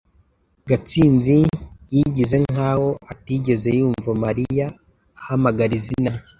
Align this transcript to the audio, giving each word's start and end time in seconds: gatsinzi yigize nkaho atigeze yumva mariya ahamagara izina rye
gatsinzi 0.67 1.37
yigize 1.95 2.37
nkaho 2.49 2.89
atigeze 3.11 3.69
yumva 3.79 4.09
mariya 4.23 4.65
ahamagara 5.19 5.73
izina 5.79 6.11
rye 6.17 6.29